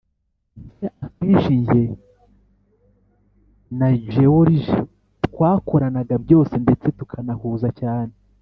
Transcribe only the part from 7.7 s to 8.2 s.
cyane